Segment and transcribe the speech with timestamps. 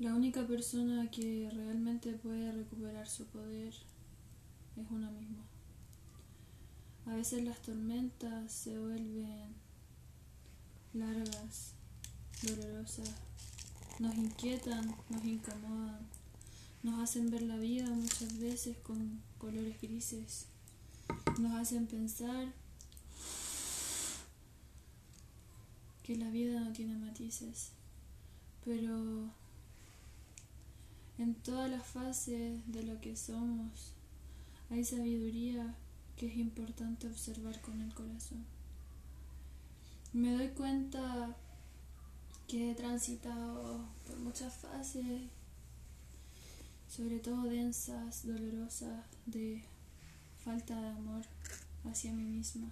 [0.00, 5.44] La única persona que realmente puede recuperar su poder es uno mismo.
[7.04, 9.54] A veces las tormentas se vuelven
[10.94, 11.74] largas,
[12.42, 13.10] dolorosas,
[13.98, 15.98] nos inquietan, nos incomodan,
[16.82, 20.46] nos hacen ver la vida muchas veces con colores grises,
[21.38, 22.54] nos hacen pensar
[26.02, 27.72] que la vida no tiene matices,
[28.64, 29.38] pero
[31.20, 33.92] en todas las fases de lo que somos
[34.70, 35.74] hay sabiduría
[36.16, 38.44] que es importante observar con el corazón.
[40.14, 41.36] Me doy cuenta
[42.48, 45.22] que he transitado por muchas fases,
[46.88, 49.62] sobre todo densas, dolorosas, de
[50.42, 51.24] falta de amor
[51.84, 52.68] hacia mí misma.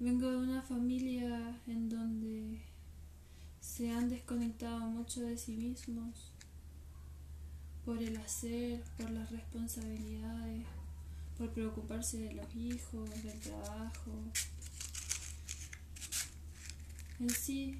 [0.00, 2.60] Vengo de una familia en donde
[3.60, 6.33] se han desconectado mucho de sí mismos
[7.84, 10.64] por el hacer, por las responsabilidades,
[11.36, 14.10] por preocuparse de los hijos, del trabajo.
[17.20, 17.78] En sí,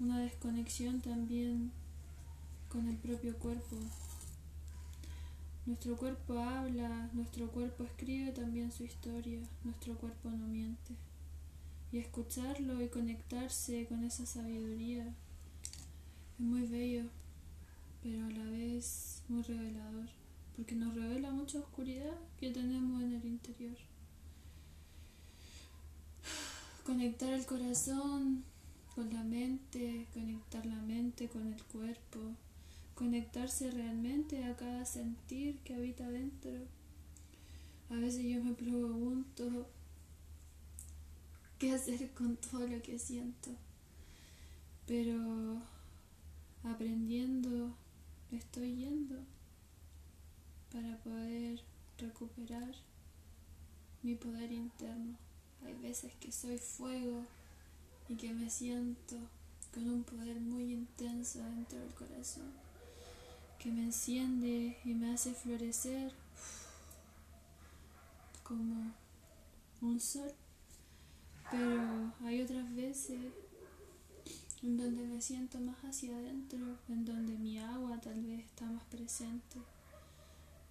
[0.00, 1.70] una desconexión también
[2.68, 3.76] con el propio cuerpo.
[5.66, 10.94] Nuestro cuerpo habla, nuestro cuerpo escribe también su historia, nuestro cuerpo no miente.
[11.92, 17.04] Y escucharlo y conectarse con esa sabiduría es muy bello
[18.02, 20.08] pero a la vez muy revelador,
[20.56, 23.76] porque nos revela mucha oscuridad que tenemos en el interior.
[26.84, 28.44] Conectar el corazón
[28.94, 32.18] con la mente, conectar la mente con el cuerpo,
[32.94, 36.52] conectarse realmente a cada sentir que habita dentro.
[37.90, 39.68] A veces yo me pregunto
[41.58, 43.50] qué hacer con todo lo que siento,
[44.86, 45.62] pero
[46.64, 47.74] aprendiendo
[48.36, 49.16] estoy yendo
[50.72, 51.60] para poder
[51.98, 52.74] recuperar
[54.02, 55.16] mi poder interno.
[55.64, 57.24] Hay veces que soy fuego
[58.08, 59.16] y que me siento
[59.74, 62.50] con un poder muy intenso dentro del corazón,
[63.58, 66.12] que me enciende y me hace florecer
[68.42, 68.92] como
[69.80, 70.32] un sol.
[71.50, 73.18] Pero hay otras veces
[74.62, 78.84] en donde me siento más hacia adentro, en donde mi agua tal vez está más
[78.84, 79.58] presente,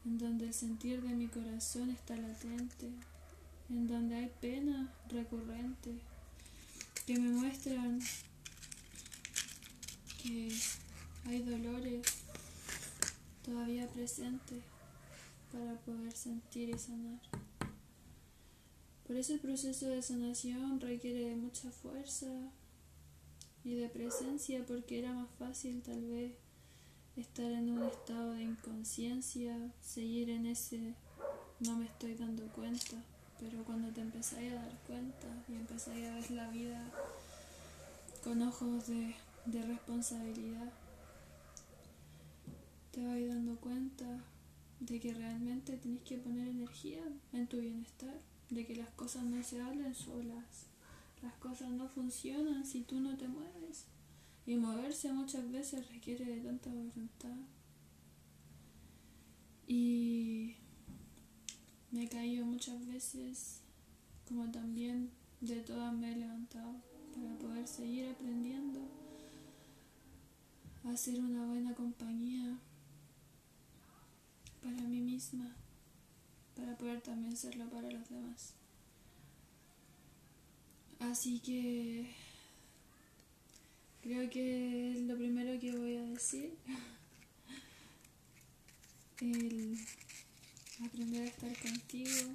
[0.06, 2.92] en donde el sentir de mi corazón está latente,
[3.70, 5.96] en donde hay pena recurrente
[7.06, 8.00] que me muestran
[10.22, 10.52] que
[11.26, 12.02] hay dolores
[13.44, 14.64] todavía presentes
[15.52, 17.20] para poder sentir y sanar.
[19.08, 22.28] Por eso el proceso de sanación requiere de mucha fuerza,
[23.70, 26.34] y de presencia porque era más fácil tal vez
[27.16, 30.96] estar en un estado de inconsciencia, seguir en ese
[31.60, 32.98] no me estoy dando cuenta,
[33.40, 36.82] pero cuando te empezáis a dar cuenta y empezáis a ver la vida
[38.24, 39.16] con ojos de,
[39.46, 40.72] de responsabilidad,
[42.92, 44.24] te vais dando cuenta
[44.80, 47.04] de que realmente tenés que poner energía
[47.34, 48.16] en tu bienestar,
[48.50, 50.66] de que las cosas no se hablan solas,
[51.22, 53.86] las cosas no funcionan si tú no te mueves.
[54.46, 57.36] Y moverse muchas veces requiere de tanta voluntad.
[59.68, 60.56] Y
[61.92, 63.62] me he caído muchas veces,
[64.28, 66.76] como también de todas me he levantado
[67.14, 68.80] para poder seguir aprendiendo
[70.84, 72.58] a ser una buena compañía
[74.62, 75.56] para mí misma,
[76.56, 78.59] para poder también serlo para los demás.
[81.00, 82.14] Así que
[84.02, 86.58] creo que es lo primero que voy a decir.
[89.22, 89.78] El
[90.86, 92.32] aprender a estar contigo.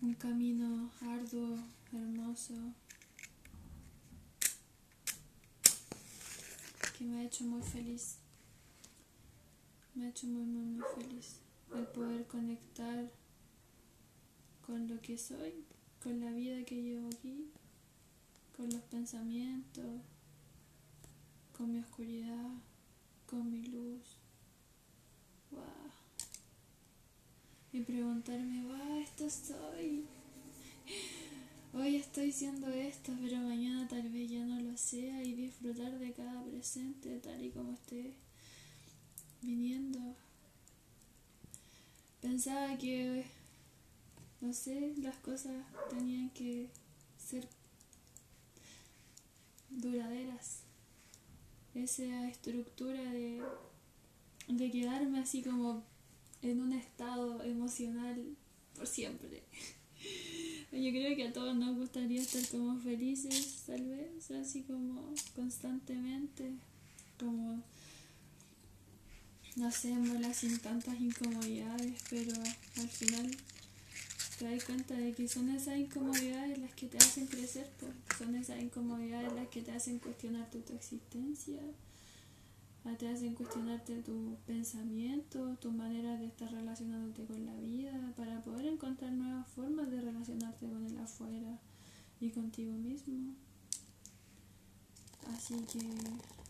[0.00, 1.58] Un camino arduo,
[1.92, 2.54] hermoso,
[6.96, 8.18] que me ha hecho muy feliz.
[9.94, 11.40] Me ha hecho muy, muy, muy feliz
[11.74, 13.10] el poder conectar
[14.68, 15.64] con lo que soy,
[16.02, 17.48] con la vida que llevo aquí,
[18.54, 20.02] con los pensamientos,
[21.56, 22.50] con mi oscuridad,
[23.24, 24.02] con mi luz.
[25.50, 25.62] Wow.
[27.72, 30.04] Y preguntarme, wow, esto soy.
[31.72, 36.12] Hoy estoy siendo esto, pero mañana tal vez ya no lo sea y disfrutar de
[36.12, 38.12] cada presente tal y como esté
[39.40, 40.14] viniendo.
[42.20, 43.24] Pensaba que
[44.40, 45.54] no sé, las cosas
[45.90, 46.68] tenían que
[47.18, 47.48] ser
[49.70, 50.62] duraderas.
[51.74, 53.42] Esa estructura de,
[54.48, 55.84] de quedarme así como
[56.42, 58.36] en un estado emocional
[58.74, 59.42] por siempre.
[60.72, 66.52] Yo creo que a todos nos gustaría estar como felices, tal vez, así como constantemente,
[67.18, 67.62] como,
[69.56, 72.32] no sé, mola sin tantas incomodidades, pero
[72.76, 73.30] al final
[74.38, 77.68] te das cuenta de que son esas incomodidades las que te hacen crecer,
[78.16, 81.60] son esas incomodidades las que te hacen cuestionarte tu existencia,
[82.96, 88.66] te hacen cuestionarte tu pensamiento, tu manera de estar relacionándote con la vida, para poder
[88.66, 91.58] encontrar nuevas formas de relacionarte con el afuera
[92.20, 93.34] y contigo mismo.
[95.34, 95.80] Así que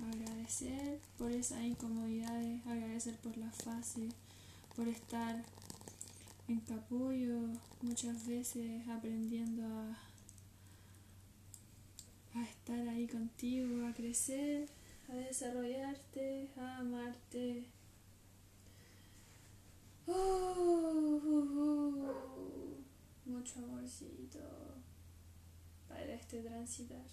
[0.05, 4.09] agradecer por esas incomodidades, agradecer por la fase,
[4.77, 5.43] por estar
[6.49, 7.53] en capullo,
[7.83, 9.99] muchas veces aprendiendo a,
[12.35, 14.67] a estar ahí contigo, a crecer,
[15.11, 17.67] a desarrollarte, a amarte.
[20.07, 22.85] Uh, uh, uh,
[23.27, 24.41] mucho amorcito
[25.87, 27.05] para este transitar.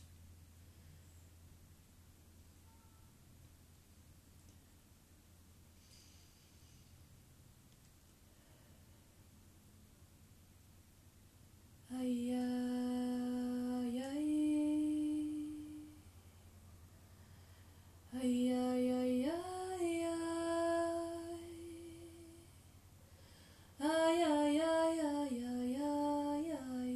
[11.98, 14.30] Ay, ay, ay.
[18.14, 21.40] Ay, ay, ay, ay, ay.
[23.80, 26.96] Ay, ay, ay, ay, ay, ay, ay.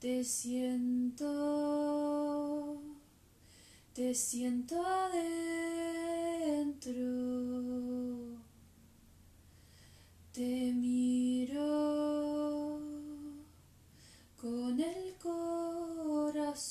[0.00, 1.22] Te siento,
[3.94, 5.22] te siento adentro.
[10.32, 11.60] Te miro
[14.36, 16.66] con el corazón.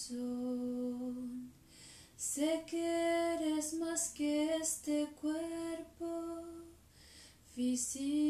[2.16, 2.86] Sé que
[3.36, 6.44] eres más que este cuerpo
[7.56, 8.25] físico.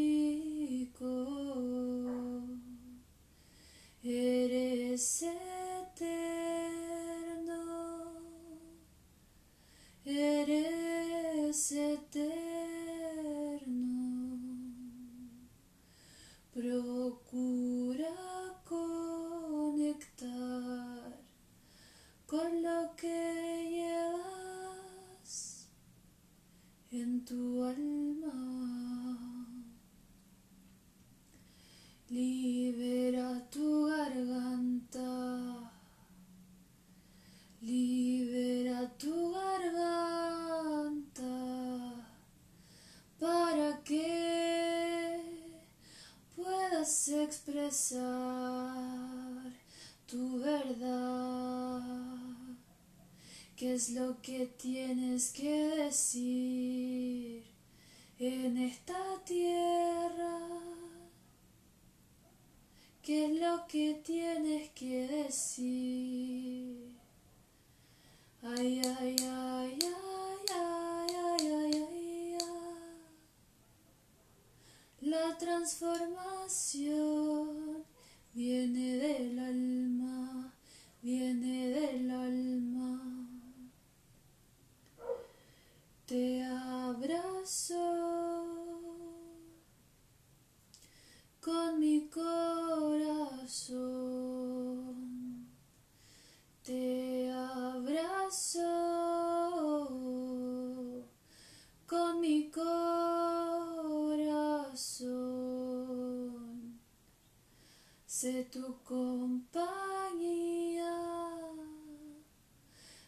[47.75, 49.51] Expresar
[50.07, 51.81] tu verdad.
[53.57, 57.43] ¿Qué es lo que tienes que decir
[58.19, 60.39] en esta tierra?
[63.01, 66.95] ¿Qué es lo que tienes que decir?
[68.41, 70.24] Ay, ay, ay, ay,
[98.35, 98.67] abrazo
[101.87, 102.65] con mi corazón.
[108.05, 109.63] Sé tu compañía,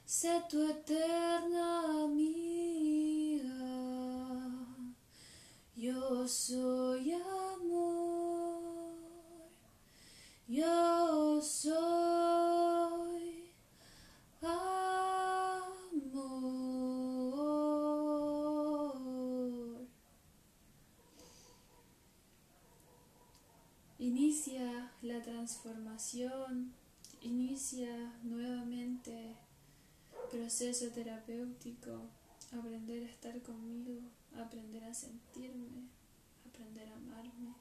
[0.05, 3.47] sé tu eterna amiga.
[5.75, 8.95] Yo soy amor,
[10.47, 13.51] yo soy
[14.41, 15.07] amor.
[23.99, 26.73] Inicia la transformación,
[27.21, 29.33] inicia nuevamente
[30.29, 32.01] proceso terapéutico,
[32.51, 34.01] aprender a estar conmigo,
[34.37, 35.87] aprender a sentirme,
[36.49, 37.53] aprender a amarme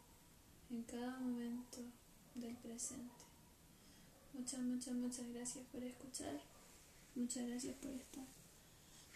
[0.68, 1.78] en cada momento
[2.34, 3.24] del presente.
[4.34, 6.40] Muchas, muchas, muchas gracias por escuchar.
[7.14, 8.26] Muchas gracias por estar.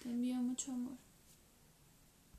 [0.01, 1.10] Te envío mucho amor.